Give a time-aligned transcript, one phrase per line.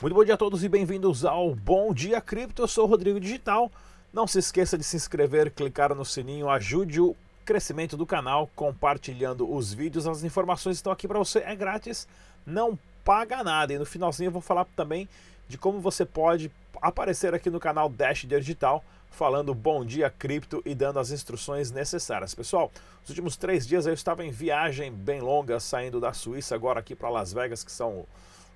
[0.00, 2.62] Muito bom dia a todos e bem-vindos ao Bom Dia Cripto.
[2.62, 3.70] Eu sou o Rodrigo Digital.
[4.10, 7.14] Não se esqueça de se inscrever, clicar no sininho, ajude o
[7.44, 10.06] crescimento do canal compartilhando os vídeos.
[10.06, 12.08] As informações estão aqui para você, é grátis,
[12.46, 13.74] não paga nada.
[13.74, 15.06] E no finalzinho eu vou falar também
[15.46, 20.74] de como você pode aparecer aqui no canal Dash Digital falando Bom Dia Cripto e
[20.74, 22.34] dando as instruções necessárias.
[22.34, 22.72] Pessoal,
[23.04, 26.94] os últimos três dias eu estava em viagem bem longa, saindo da Suíça agora aqui
[26.94, 28.06] para Las Vegas, que são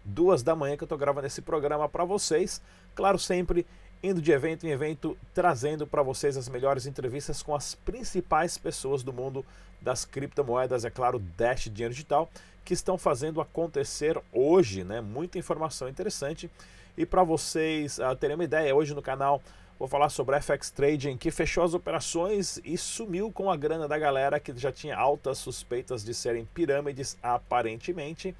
[0.04, 2.60] duas da manhã que eu estou gravando esse programa para vocês.
[2.94, 3.66] Claro, sempre
[4.02, 9.02] indo de evento em evento, trazendo para vocês as melhores entrevistas com as principais pessoas
[9.02, 9.44] do mundo
[9.80, 12.28] das criptomoedas, é claro, Dash Dinheiro Digital,
[12.64, 15.00] que estão fazendo acontecer hoje, né?
[15.00, 16.50] Muita informação interessante.
[16.96, 19.42] E para vocês uh, terem uma ideia, hoje no canal
[19.78, 23.98] vou falar sobre FX Trading, que fechou as operações e sumiu com a grana da
[23.98, 28.34] galera que já tinha altas suspeitas de serem pirâmides aparentemente,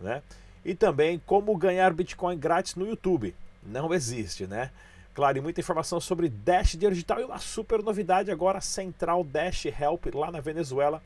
[0.00, 0.22] né?
[0.66, 3.32] E também como ganhar Bitcoin grátis no YouTube.
[3.62, 4.72] Não existe, né?
[5.14, 10.06] Claro, e muita informação sobre Dash Digital e uma super novidade agora, Central Dash Help
[10.12, 11.00] lá na Venezuela,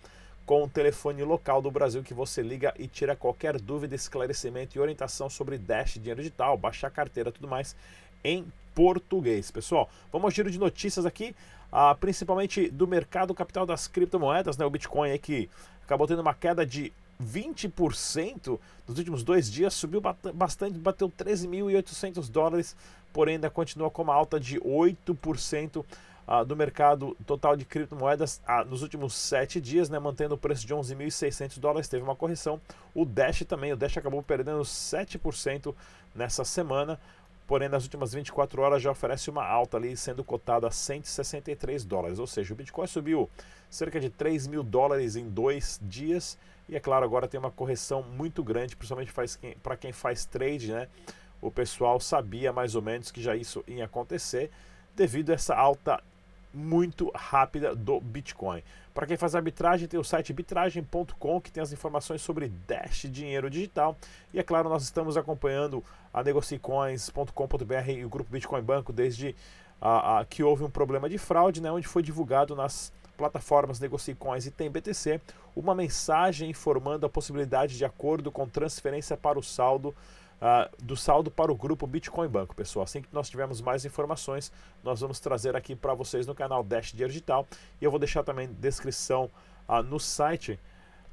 [0.47, 4.81] com o telefone local do Brasil que você liga e tira qualquer dúvida, esclarecimento e
[4.81, 7.77] orientação sobre Dash Dinheiro Digital, baixar carteira tudo mais
[8.25, 9.51] em português.
[9.51, 11.37] Pessoal, vamos ao giro de notícias aqui,
[11.71, 14.65] ah, principalmente do mercado capital das criptomoedas, né?
[14.65, 15.51] O Bitcoin aí que
[15.85, 20.01] acabou tendo uma queda de 20% nos últimos dois dias, subiu
[20.35, 22.77] bastante, bateu 13.800 dólares,
[23.13, 25.85] porém ainda continua com uma alta de 8%
[26.31, 30.67] uh, do mercado total de criptomoedas uh, nos últimos sete dias, né, mantendo o preço
[30.67, 32.61] de 11.600 dólares, teve uma correção.
[32.95, 35.75] O Dash também, o Dash acabou perdendo 7%
[36.15, 36.99] nessa semana,
[37.51, 42.21] porém nas últimas 24 horas já oferece uma alta ali, sendo cotado a 163 dólares,
[42.21, 43.29] ou seja, o Bitcoin subiu
[43.69, 48.05] cerca de 3 mil dólares em dois dias, e é claro, agora tem uma correção
[48.05, 49.13] muito grande, principalmente
[49.61, 50.87] para quem faz trade, né?
[51.43, 54.49] O pessoal sabia mais ou menos que já isso ia acontecer
[54.95, 56.01] devido a essa alta
[56.53, 58.63] muito rápida do Bitcoin.
[58.93, 63.49] Para quem faz arbitragem, tem o site bitragem.com que tem as informações sobre Dash Dinheiro
[63.49, 63.97] Digital.
[64.35, 69.35] E é claro, nós estamos acompanhando a negocicoins.com.br e o grupo Bitcoin Banco desde
[69.81, 74.47] a, a, que houve um problema de fraude, né, onde foi divulgado nas plataformas Negocicoins
[74.47, 75.21] e tem BTC,
[75.55, 79.95] uma mensagem informando a possibilidade de acordo com transferência para o saldo
[80.41, 82.85] Uh, do saldo para o grupo Bitcoin Banco, pessoal.
[82.85, 84.51] Assim que nós tivermos mais informações,
[84.83, 87.47] nós vamos trazer aqui para vocês no canal Dash Dinheiro Digital.
[87.79, 89.31] E eu vou deixar também descrição
[89.69, 90.59] uh, no site,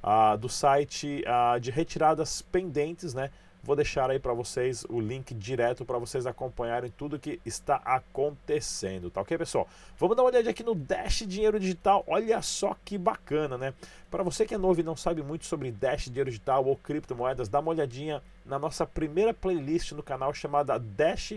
[0.02, 1.26] uh, do site
[1.60, 3.30] de retiradas pendentes, né?
[3.68, 9.09] Vou deixar aí para vocês o link direto para vocês acompanharem tudo que está acontecendo,
[9.09, 9.68] tá ok, pessoal?
[9.98, 12.02] Vamos dar uma olhada aqui no Dash Dinheiro Digital.
[12.08, 13.74] Olha só que bacana, né?
[14.09, 17.50] Para você que é novo e não sabe muito sobre Dash Dinheiro Digital ou criptomoedas,
[17.50, 21.34] dá uma olhadinha na nossa primeira playlist no canal chamada Dash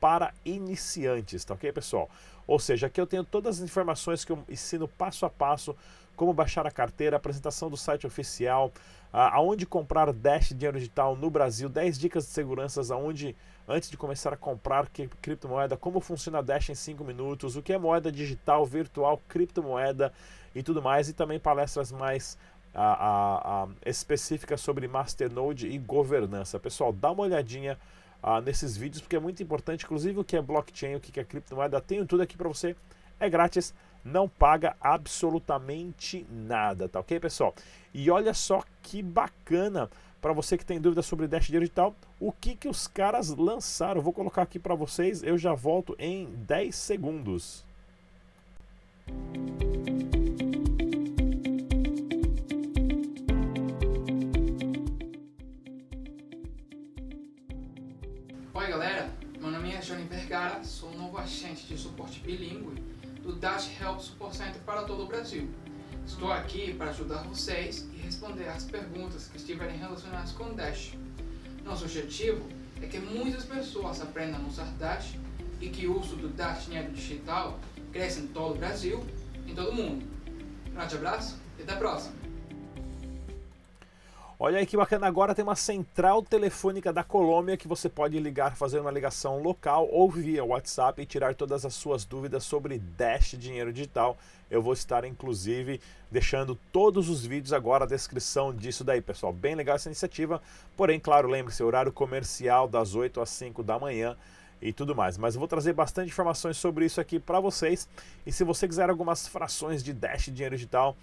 [0.00, 2.08] para iniciantes, tá ok, pessoal?
[2.46, 5.76] Ou seja, aqui eu tenho todas as informações que eu ensino passo a passo
[6.16, 8.72] como baixar a carteira, apresentação do site oficial,
[9.12, 13.36] aonde comprar Dash dinheiro digital no Brasil, 10 dicas de segurança aonde
[13.68, 14.88] antes de começar a comprar
[15.22, 20.12] criptomoeda, como funciona a Dash em 5 minutos, o que é moeda digital, virtual, criptomoeda
[20.54, 22.36] e tudo mais, e também palestras mais
[22.78, 26.60] a, a, a, específicas sobre Masternode e governança.
[26.60, 27.76] Pessoal, dá uma olhadinha
[28.22, 31.24] uh, nesses vídeos porque é muito importante, inclusive o que é blockchain, o que é
[31.24, 32.76] criptomoeda, tenho tudo aqui para você,
[33.18, 33.74] é grátis
[34.04, 37.52] não paga absolutamente nada, tá ok, pessoal?
[37.92, 39.90] E olha só que bacana
[40.20, 44.00] para você que tem dúvida sobre Dash Digital, o que que os caras lançaram.
[44.00, 47.64] Vou colocar aqui para vocês, eu já volto em 10 segundos.
[49.08, 49.67] Oi
[60.28, 62.82] Vergara, sou um novo agente de suporte bilíngue
[63.22, 65.48] do Dash Help Support Center para todo o Brasil.
[66.06, 70.92] Estou aqui para ajudar vocês e responder as perguntas que estiverem relacionadas com Dash.
[71.64, 72.46] Nosso objetivo
[72.82, 75.14] é que muitas pessoas aprendam a usar Dash
[75.62, 77.58] e que o uso do Dash Dinheiro Digital
[77.90, 79.02] cresça em todo o Brasil
[79.46, 80.04] e em todo o mundo.
[80.66, 82.17] Um grande abraço e até a próxima!
[84.40, 88.54] Olha aí que bacana, agora tem uma central telefônica da Colômbia que você pode ligar,
[88.54, 93.34] fazer uma ligação local ou via WhatsApp e tirar todas as suas dúvidas sobre Dash
[93.36, 94.16] Dinheiro Digital.
[94.48, 99.32] Eu vou estar inclusive deixando todos os vídeos agora, a descrição disso daí, pessoal.
[99.32, 100.40] Bem legal essa iniciativa,
[100.76, 104.16] porém, claro, lembre-se, horário comercial das 8 às 5 da manhã
[104.60, 105.16] e tudo mais.
[105.16, 107.88] Mas eu vou trazer bastante informações sobre isso aqui para vocês.
[108.26, 110.96] E se você quiser algumas frações de Dash Dinheiro Digital,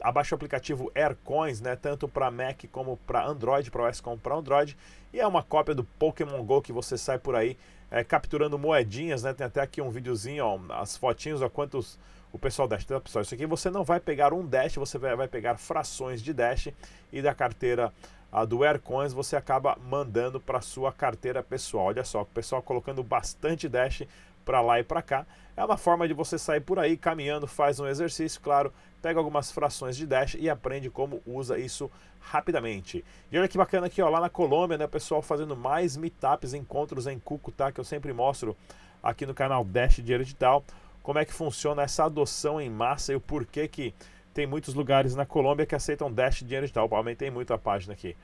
[0.00, 4.34] abaixe o aplicativo AirCoins, né, tanto para Mac como para Android, para OS como para
[4.34, 4.76] Android,
[5.12, 7.56] e é uma cópia do Pokémon Go que você sai por aí
[7.92, 9.34] é, capturando moedinhas, né?
[9.34, 11.98] Tem até aqui um videozinho, ó, as fotinhos, ó, quantos
[12.32, 12.84] o pessoal Dash.
[12.84, 16.22] Então, pessoal, isso aqui você não vai pegar um Dash, você vai, vai pegar frações
[16.22, 16.68] de Dash
[17.12, 17.92] e da carteira
[18.32, 21.86] a do AirCoins você acaba mandando para sua carteira pessoal.
[21.86, 24.04] Olha só, o pessoal colocando bastante Dash
[24.42, 25.26] para lá e para cá.
[25.54, 29.52] É uma forma de você sair por aí caminhando, faz um exercício, claro, pega algumas
[29.52, 31.90] frações de Dash e aprende como usa isso
[32.20, 33.04] rapidamente.
[33.30, 36.54] E olha que bacana aqui, ó, lá na Colômbia, né, o pessoal fazendo mais meetups,
[36.54, 38.56] encontros em Cúcuta, que eu sempre mostro
[39.02, 40.64] aqui no canal Dash Dinheiro Digital,
[41.02, 43.92] como é que funciona essa adoção em massa e o porquê que
[44.32, 46.88] tem muitos lugares na Colômbia que aceitam Dash Dinheiro Digital.
[46.92, 48.16] Aumentei muito a página aqui.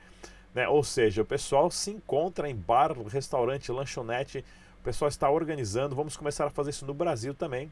[0.53, 0.67] Né?
[0.67, 4.43] Ou seja, o pessoal se encontra em bar, restaurante, lanchonete,
[4.79, 7.71] o pessoal está organizando, vamos começar a fazer isso no Brasil também,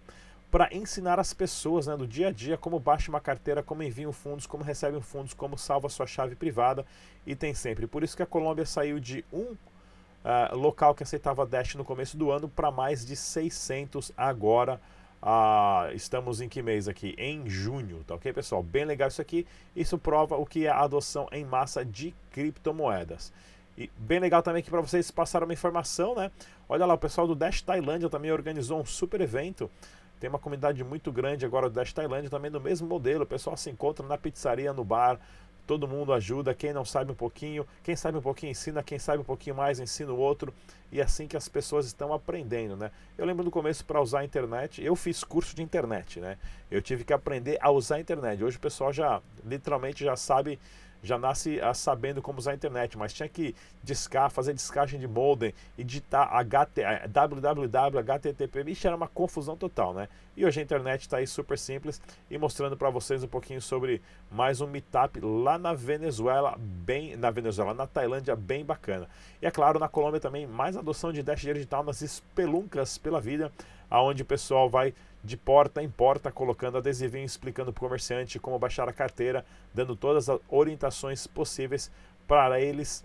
[0.51, 4.13] para ensinar as pessoas né, do dia a dia como baixa uma carteira, como enviam
[4.13, 6.85] fundos, como recebem fundos, como salva sua chave privada
[7.25, 7.87] e tem sempre.
[7.87, 9.55] Por isso que a Colômbia saiu de um
[10.23, 14.79] uh, local que aceitava Dash no começo do ano para mais de 600 agora.
[15.21, 17.15] Uh, estamos em que mês aqui?
[17.17, 18.61] Em junho, tá ok, pessoal?
[18.61, 19.47] Bem legal isso aqui.
[19.75, 23.33] Isso prova o que é a adoção em massa de criptomoedas.
[23.77, 26.31] E bem legal também aqui para vocês passar uma informação, né?
[26.67, 29.69] Olha lá, o pessoal do Dash Tailândia também organizou um super evento.
[30.19, 33.23] Tem uma comunidade muito grande agora do Dash Tailândia também no mesmo modelo.
[33.23, 35.19] O pessoal se encontra na pizzaria, no bar,
[35.67, 36.53] todo mundo ajuda.
[36.53, 39.79] Quem não sabe um pouquinho, quem sabe um pouquinho ensina, quem sabe um pouquinho mais
[39.79, 40.53] ensina o outro.
[40.89, 42.89] E é assim que as pessoas estão aprendendo, né?
[43.17, 46.37] Eu lembro no começo para usar a internet, eu fiz curso de internet, né?
[46.71, 48.41] Eu tive que aprender a usar a internet.
[48.41, 50.57] Hoje o pessoal já literalmente já sabe
[51.03, 55.07] já nasce ah, sabendo como usar a internet, mas tinha que discar, fazer descagem de
[55.07, 60.07] modem e digitar HT, www, HTTP, Vixe, era uma confusão total, né?
[60.35, 64.01] E hoje a internet está aí super simples e mostrando para vocês um pouquinho sobre
[64.29, 69.07] mais um meetup lá na Venezuela, bem na Venezuela, na Tailândia, bem bacana.
[69.41, 73.51] E é claro, na Colômbia também mais adoção de Dash digital nas espeluncas pela vida,
[73.89, 74.93] aonde o pessoal vai
[75.27, 79.95] de porta em porta, colocando adesivinho explicando para o comerciante como baixar a carteira, dando
[79.95, 81.91] todas as orientações possíveis
[82.25, 83.03] para eles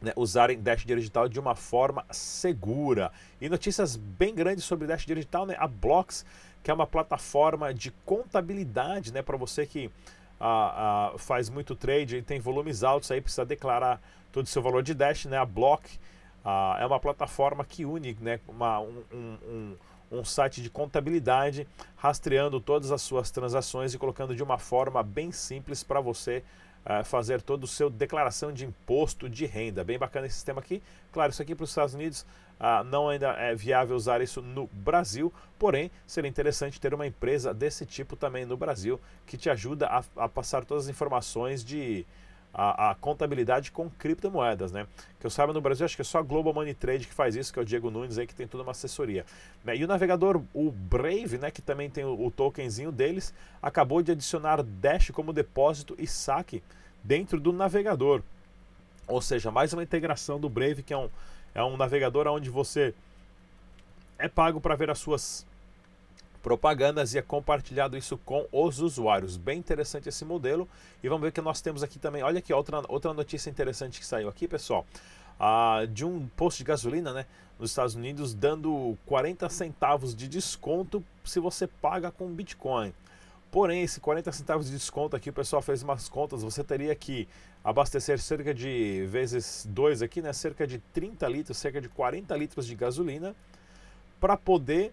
[0.00, 3.10] né, usarem Dash Digital de uma forma segura.
[3.40, 5.56] E notícias bem grandes sobre Dash Digital, né?
[5.58, 6.24] A Blocks,
[6.62, 9.90] que é uma plataforma de contabilidade, né, para você que
[10.38, 14.00] ah, ah, faz muito trade e tem volumes altos aí, precisa declarar
[14.32, 15.36] todo o seu valor de Dash, né?
[15.36, 15.98] A Block
[16.44, 19.76] ah, é uma plataforma que une né, uma, um, um
[20.10, 21.66] um site de contabilidade
[21.96, 26.42] rastreando todas as suas transações e colocando de uma forma bem simples para você
[26.84, 29.84] uh, fazer toda a sua declaração de imposto de renda.
[29.84, 30.82] Bem bacana esse sistema aqui.
[31.12, 32.26] Claro, isso aqui para os Estados Unidos
[32.58, 37.54] uh, não ainda é viável usar isso no Brasil, porém seria interessante ter uma empresa
[37.54, 42.04] desse tipo também no Brasil que te ajuda a, a passar todas as informações de
[42.52, 44.86] a, a, contabilidade com criptomoedas, né?
[45.18, 47.36] Que eu saiba no Brasil, acho que é só a Global Money Trade que faz
[47.36, 49.24] isso, que é o Diego Nunes aí, que tem toda uma assessoria.
[49.64, 49.76] Né?
[49.76, 53.32] E o navegador, o Brave, né, que também tem o, o tokenzinho deles,
[53.62, 56.62] acabou de adicionar Dash como depósito e saque
[57.04, 58.22] dentro do navegador.
[59.06, 61.08] Ou seja, mais uma integração do Brave, que é um,
[61.54, 62.94] é um navegador onde você
[64.18, 65.46] é pago para ver as suas
[66.42, 69.36] propagandas e é compartilhado isso com os usuários.
[69.36, 70.68] Bem interessante esse modelo.
[71.02, 72.22] E vamos ver que nós temos aqui também.
[72.22, 74.86] Olha aqui, outra, outra notícia interessante que saiu aqui, pessoal.
[75.38, 77.26] Ah, de um posto de gasolina né,
[77.58, 82.92] nos Estados Unidos dando 40 centavos de desconto se você paga com Bitcoin.
[83.50, 87.26] Porém, esse 40 centavos de desconto aqui, o pessoal fez umas contas, você teria que
[87.64, 92.66] abastecer cerca de vezes 2 aqui, né, cerca de 30 litros, cerca de 40 litros
[92.66, 93.34] de gasolina
[94.20, 94.92] para poder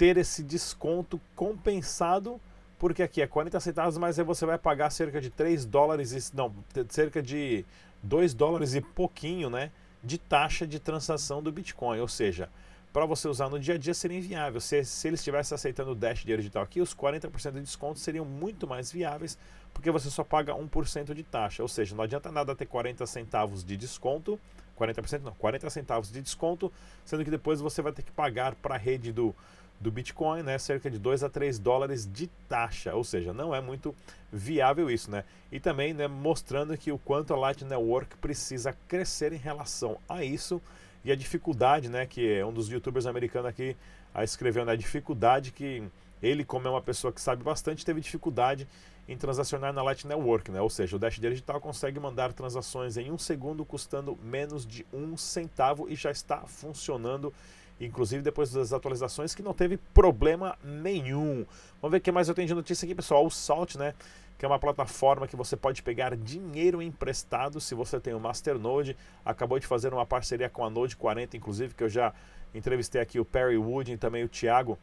[0.00, 2.40] ter esse desconto compensado,
[2.78, 6.54] porque aqui é 40 centavos, mas aí você vai pagar cerca de 3 dólares, não,
[6.88, 7.66] cerca de
[8.02, 9.70] 2 dólares e pouquinho, né,
[10.02, 12.48] de taxa de transação do Bitcoin, ou seja,
[12.94, 14.58] para você usar no dia a dia seria inviável.
[14.58, 18.24] Se, se eles estivessem aceitando o Dash dinheiro digital aqui, os 40% de desconto seriam
[18.24, 19.36] muito mais viáveis,
[19.74, 21.62] porque você só paga 1% de taxa.
[21.62, 24.40] Ou seja, não adianta nada ter 40 centavos de desconto,
[24.78, 26.72] 40% não, 40 centavos de desconto,
[27.04, 29.34] sendo que depois você vai ter que pagar para a rede do,
[29.80, 33.60] do Bitcoin, né, cerca de 2 a 3 dólares de taxa, ou seja, não é
[33.60, 33.94] muito
[34.30, 35.24] viável isso, né?
[35.50, 40.22] E também né, mostrando que o quanto a Light Network precisa crescer em relação a
[40.22, 40.60] isso
[41.02, 43.74] e a dificuldade, né, que um dos youtubers americanos aqui
[44.14, 45.82] a escreveu, né, a dificuldade que
[46.22, 48.68] ele, como é uma pessoa que sabe bastante, teve dificuldade
[49.08, 50.60] em transacionar na Light Network, né?
[50.60, 55.16] Ou seja, o Dash Digital consegue mandar transações em um segundo custando menos de um
[55.16, 57.32] centavo e já está funcionando
[57.80, 61.46] inclusive depois das atualizações, que não teve problema nenhum.
[61.80, 63.24] Vamos ver o que mais eu tenho de notícia aqui, pessoal.
[63.24, 63.94] O Salt, né?
[64.38, 68.96] Que é uma plataforma que você pode pegar dinheiro emprestado se você tem o Masternode.
[69.24, 72.12] Acabou de fazer uma parceria com a Node 40, inclusive, que eu já
[72.54, 74.78] entrevistei aqui o Perry Wood e também o Thiago,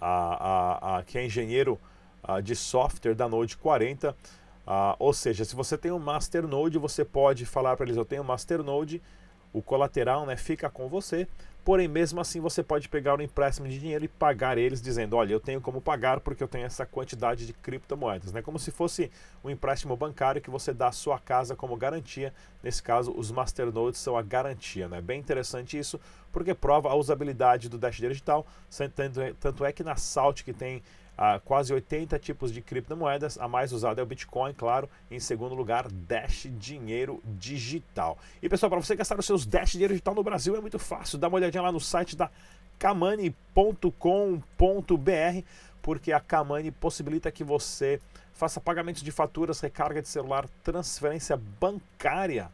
[0.00, 1.78] a, a, a, que é engenheiro
[2.22, 4.14] a, de software da Node 40.
[4.98, 8.24] ou seja, se você tem o Masternode, você pode falar para eles: Eu tenho o
[8.24, 9.02] Masternode
[9.52, 11.28] o colateral né, fica com você,
[11.64, 15.32] porém mesmo assim você pode pegar um empréstimo de dinheiro e pagar eles dizendo, olha,
[15.32, 18.42] eu tenho como pagar porque eu tenho essa quantidade de criptomoedas, né?
[18.42, 19.10] Como se fosse
[19.44, 22.32] um empréstimo bancário que você dá à sua casa como garantia.
[22.62, 25.00] Nesse caso, os masternodes são a garantia, né?
[25.00, 26.00] Bem interessante isso,
[26.32, 28.46] porque prova a usabilidade do Dash Digital,
[29.40, 30.82] tanto é que na Salt que tem
[31.44, 33.38] quase 80 tipos de criptomoedas.
[33.38, 34.88] A mais usada é o Bitcoin, claro.
[35.10, 38.18] Em segundo lugar, Dash Dinheiro Digital.
[38.42, 41.18] E pessoal, para você gastar os seus Dash Dinheiro Digital no Brasil é muito fácil.
[41.18, 42.30] Dá uma olhadinha lá no site da
[42.78, 43.92] kamani.com.br,
[45.80, 48.00] porque a Kamani possibilita que você
[48.32, 52.50] faça pagamentos de faturas, recarga de celular, transferência bancária.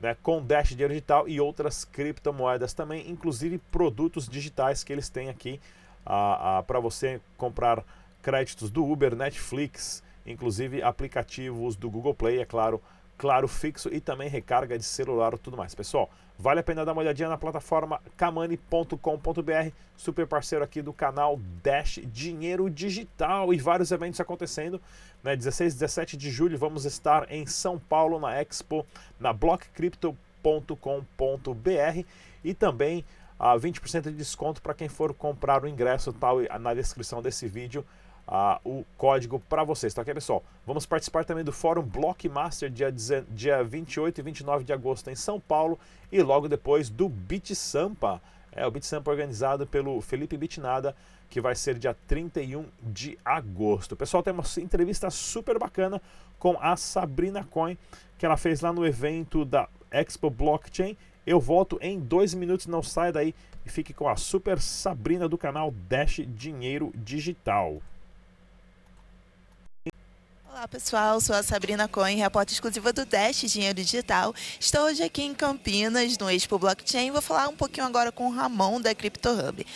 [0.00, 5.30] Né, com Dash Dinheiro Digital e outras criptomoedas também, inclusive produtos digitais que eles têm
[5.30, 5.60] aqui
[6.04, 7.84] para você comprar
[8.22, 12.82] créditos do Uber, Netflix, inclusive aplicativos do Google Play, é claro,
[13.18, 15.74] claro fixo e também recarga de celular e tudo mais.
[15.74, 21.38] Pessoal, vale a pena dar uma olhadinha na plataforma kamani.com.br, super parceiro aqui do canal
[21.62, 24.80] Dash Dinheiro Digital e vários eventos acontecendo.
[25.22, 25.36] Né?
[25.36, 28.86] 16 e 17 de julho vamos estar em São Paulo na Expo,
[29.20, 32.04] na blockcrypto.com.br
[32.42, 33.04] e também
[33.38, 37.84] a 20% de desconto para quem for comprar o ingresso tal na descrição desse vídeo
[38.28, 40.42] uh, o código para vocês, tá ok pessoal?
[40.66, 42.92] Vamos participar também do Fórum Blockmaster dia,
[43.30, 45.78] dia 28 e 29 de agosto em São Paulo
[46.10, 48.20] e logo depois do Bit Sampa,
[48.52, 50.94] é o Bit Sampa organizado pelo Felipe Bitnada,
[51.28, 53.96] que vai ser dia 31 de agosto.
[53.96, 56.00] Pessoal, tem uma entrevista super bacana
[56.38, 57.76] com a Sabrina Coin,
[58.16, 62.82] que ela fez lá no evento da Expo Blockchain eu volto em dois minutos, não
[62.82, 67.80] saia daí e fique com a super Sabrina do canal Dash Dinheiro Digital.
[70.48, 74.32] Olá pessoal, sou a Sabrina Cohen, repórter exclusiva do Dash Dinheiro Digital.
[74.60, 77.10] Estou hoje aqui em Campinas, no Expo Blockchain.
[77.10, 79.66] Vou falar um pouquinho agora com o Ramon da CryptoHub.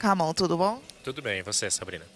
[0.00, 0.80] Ramon, tudo bom?
[1.04, 2.06] Tudo bem, e você, Sabrina?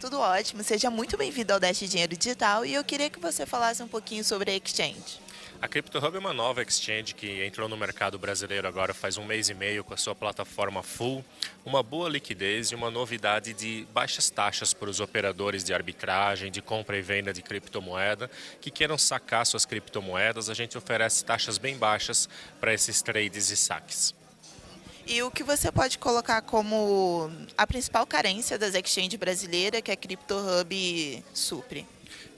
[0.00, 3.82] Tudo ótimo, seja muito bem-vindo ao Dash Dinheiro Digital e eu queria que você falasse
[3.82, 5.21] um pouquinho sobre a Exchange.
[5.62, 9.48] A CryptoHub é uma nova exchange que entrou no mercado brasileiro agora faz um mês
[9.48, 11.24] e meio com a sua plataforma full,
[11.64, 16.60] uma boa liquidez e uma novidade de baixas taxas para os operadores de arbitragem, de
[16.60, 18.28] compra e venda de criptomoeda
[18.60, 20.50] que queiram sacar suas criptomoedas.
[20.50, 22.28] A gente oferece taxas bem baixas
[22.60, 24.12] para esses trades e saques.
[25.06, 29.96] E o que você pode colocar como a principal carência das exchanges brasileiras que a
[29.96, 31.86] CryptoHub supre?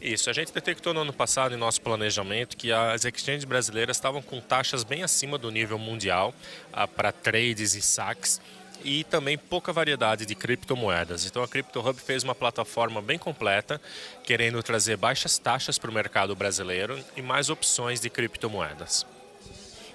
[0.01, 4.21] Isso, a gente detectou no ano passado em nosso planejamento que as exchanges brasileiras estavam
[4.21, 6.35] com taxas bem acima do nível mundial
[6.73, 8.41] ah, para trades e saques
[8.85, 11.25] e também pouca variedade de criptomoedas.
[11.25, 13.81] Então a CryptoHub fez uma plataforma bem completa,
[14.23, 19.07] querendo trazer baixas taxas para o mercado brasileiro e mais opções de criptomoedas.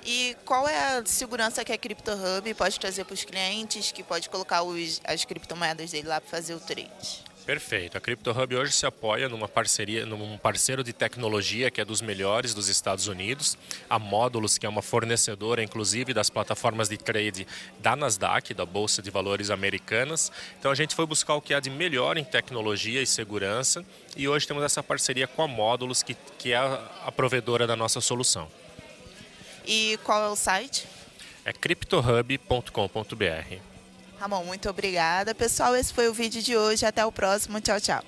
[0.06, 4.28] E qual é a segurança que a CryptoHub pode trazer para os clientes, que pode
[4.30, 7.29] colocar os, as criptomoedas dele lá para fazer o trade?
[7.50, 7.98] Perfeito.
[7.98, 12.54] A CryptoHub hoje se apoia numa parceria, num parceiro de tecnologia que é dos melhores
[12.54, 13.58] dos Estados Unidos,
[13.90, 17.48] a Módulos, que é uma fornecedora, inclusive, das plataformas de trade
[17.80, 20.32] da Nasdaq, da Bolsa de Valores Americanas.
[20.60, 23.84] Então a gente foi buscar o que há de melhor em tecnologia e segurança
[24.16, 27.76] e hoje temos essa parceria com a Módulos, que, que é a, a provedora da
[27.76, 28.48] nossa solução.
[29.66, 30.86] E qual é o site?
[31.44, 33.69] É cryptohub.com.br.
[34.20, 35.34] Ramon, muito obrigada.
[35.34, 36.86] Pessoal, esse foi o vídeo de hoje.
[36.86, 37.62] Até o próximo.
[37.62, 38.04] Tchau, tchau.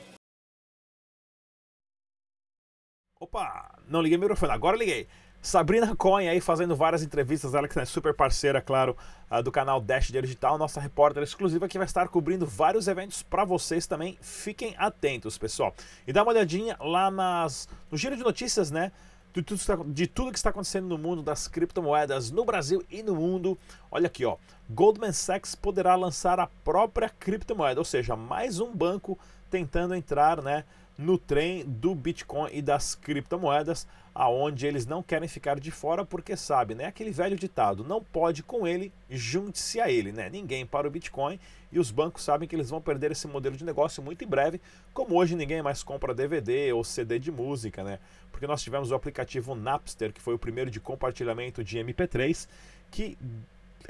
[3.18, 5.08] Opa, não liguei o microfone, agora liguei.
[5.42, 8.96] Sabrina Cohen aí fazendo várias entrevistas, ela que é super parceira, claro,
[9.44, 13.88] do canal Dash Digital, nossa repórter exclusiva que vai estar cobrindo vários eventos para vocês
[13.88, 14.18] também.
[14.22, 15.74] Fiquem atentos, pessoal.
[16.06, 18.92] E dá uma olhadinha lá nas no giro de notícias, né?
[19.34, 23.02] De tudo, está, de tudo que está acontecendo no mundo das criptomoedas no Brasil e
[23.02, 23.58] no mundo.
[23.90, 24.38] Olha aqui, ó.
[24.70, 29.18] Goldman Sachs poderá lançar a própria criptomoeda, ou seja, mais um banco
[29.52, 30.64] tentando entrar, né,
[30.98, 36.36] no trem do Bitcoin e das criptomoedas, aonde eles não querem ficar de fora porque
[36.36, 40.30] sabe, né, aquele velho ditado, não pode com ele, junte-se a ele, né?
[40.30, 41.40] Ninguém para o Bitcoin
[41.72, 44.60] e os bancos sabem que eles vão perder esse modelo de negócio muito em breve,
[44.94, 48.00] como hoje ninguém mais compra DVD ou CD de música, né?
[48.32, 52.48] Porque nós tivemos o aplicativo Napster, que foi o primeiro de compartilhamento de MP3,
[52.90, 53.18] que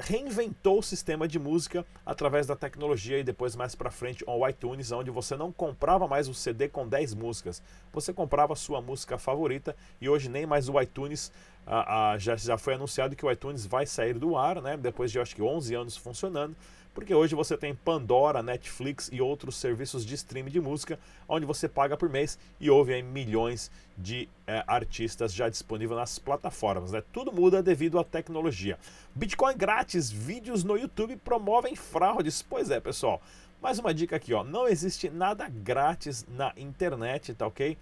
[0.00, 4.92] reinventou o sistema de música através da tecnologia e depois mais para frente o iTunes,
[4.92, 9.76] onde você não comprava mais o CD com 10 músicas, você comprava sua música favorita
[10.00, 11.32] e hoje nem mais o iTunes
[11.66, 14.76] ah, ah, já, já foi anunciado que o iTunes vai sair do ar, né?
[14.76, 16.56] Depois de acho que 11 anos funcionando
[16.94, 21.68] porque hoje você tem Pandora, Netflix e outros serviços de streaming de música, onde você
[21.68, 26.92] paga por mês e ouve aí milhões de é, artistas já disponíveis nas plataformas.
[26.92, 27.02] Né?
[27.12, 28.78] Tudo muda devido à tecnologia.
[29.14, 32.42] Bitcoin grátis, vídeos no YouTube promovem fraudes.
[32.42, 33.22] Pois é, pessoal.
[33.60, 34.42] Mais uma dica aqui, ó.
[34.42, 37.78] Não existe nada grátis na internet, tá ok?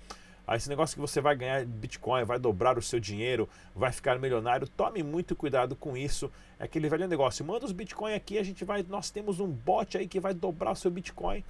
[0.50, 4.19] Aí esse negócio que você vai ganhar Bitcoin, vai dobrar o seu dinheiro, vai ficar
[4.19, 6.28] milionário, tome muito cuidado com isso.
[6.59, 9.97] É aquele velho negócio, manda os Bitcoin aqui, a gente vai, nós temos um bot
[9.97, 11.45] aí que vai dobrar o seu Bitcoin.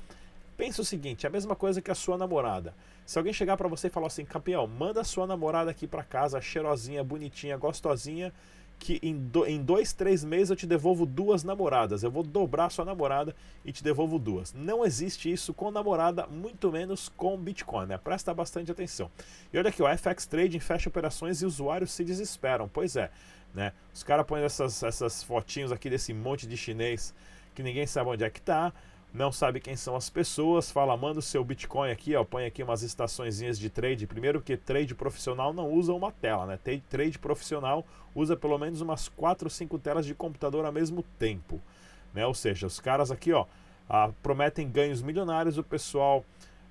[0.55, 2.75] Pensa o seguinte, é a mesma coisa que a sua namorada.
[3.07, 6.03] Se alguém chegar para você e falar assim, campeão, manda a sua namorada aqui para
[6.03, 8.31] casa, cheirosinha, bonitinha, gostosinha,
[8.81, 12.03] que em, do, em dois, três meses eu te devolvo duas namoradas.
[12.03, 14.55] Eu vou dobrar sua namorada e te devolvo duas.
[14.55, 17.99] Não existe isso com namorada, muito menos com Bitcoin, né?
[17.99, 19.11] Presta bastante atenção.
[19.53, 22.69] E olha aqui, o FX Trading fecha operações e usuários se desesperam.
[22.73, 23.11] Pois é,
[23.55, 23.75] né?
[23.93, 27.15] Os caras põem essas, essas fotinhos aqui desse monte de chinês
[27.55, 28.73] que ninguém sabe onde é que tá
[29.13, 32.63] não sabe quem são as pessoas, fala, manda o seu Bitcoin aqui, ó, põe aqui
[32.63, 34.07] umas estaçõezinhas de trade.
[34.07, 36.59] Primeiro que trade profissional não usa uma tela, né?
[36.89, 41.61] Trade profissional usa pelo menos umas 4 ou 5 telas de computador ao mesmo tempo,
[42.15, 42.25] né?
[42.25, 43.47] Ou seja, os caras aqui, ó,
[43.89, 46.25] ah, prometem ganhos milionários, o pessoal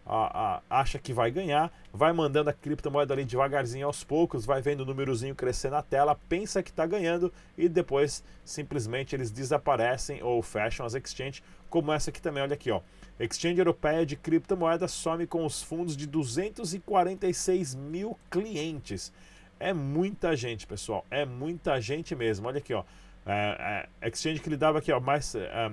[0.09, 4.59] a, a, acha que vai ganhar, vai mandando a criptomoeda ali devagarzinho aos poucos, vai
[4.59, 10.23] vendo o númerozinho crescer na tela, pensa que está ganhando e depois simplesmente eles desaparecem
[10.23, 12.81] ou fecham as exchanges, como essa aqui também, olha aqui, ó.
[13.19, 19.11] Exchange Europeia de Criptomoedas some com os fundos de 246 mil clientes.
[19.59, 21.05] É muita gente, pessoal.
[21.11, 22.47] É muita gente mesmo.
[22.47, 22.83] Olha aqui, ó.
[23.25, 25.35] É, é, exchange que lidava aqui, ó, mais.
[25.35, 25.69] É,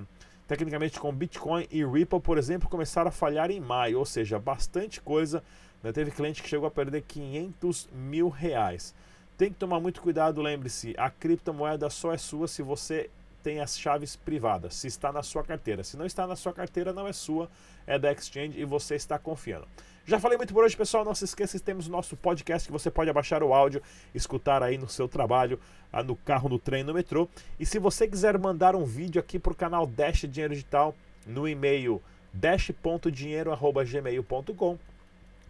[0.46, 5.00] Tecnicamente, com Bitcoin e Ripple, por exemplo, começaram a falhar em maio, ou seja, bastante
[5.00, 5.42] coisa.
[5.82, 5.92] Né?
[5.92, 8.94] Teve cliente que chegou a perder 500 mil reais.
[9.36, 13.10] Tem que tomar muito cuidado, lembre-se, a criptomoeda só é sua se você
[13.42, 15.84] tem as chaves privadas, se está na sua carteira.
[15.84, 17.48] Se não está na sua carteira, não é sua,
[17.86, 19.66] é da exchange e você está confiando.
[20.06, 21.04] Já falei muito por hoje, pessoal.
[21.04, 23.82] Não se esqueça que temos o nosso podcast que você pode abaixar o áudio,
[24.14, 25.58] escutar aí no seu trabalho,
[25.92, 27.28] ah, no carro, no trem, no metrô.
[27.58, 30.94] E se você quiser mandar um vídeo aqui para o canal Dash Dinheiro Digital
[31.26, 32.00] no e-mail
[32.32, 34.78] dash.dinheiro.gmail.com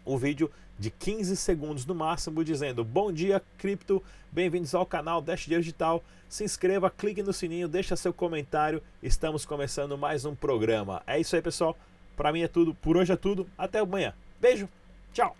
[0.03, 5.41] o vídeo de 15 segundos no máximo, dizendo Bom dia, cripto, bem-vindos ao canal Dash
[5.41, 6.03] Dinheiro Digital.
[6.27, 8.81] Se inscreva, clique no sininho, deixa seu comentário.
[9.03, 11.03] Estamos começando mais um programa.
[11.05, 11.77] É isso aí, pessoal.
[12.15, 13.47] Para mim é tudo, por hoje é tudo.
[13.55, 14.15] Até amanhã.
[14.39, 14.69] Beijo,
[15.13, 15.35] tchau!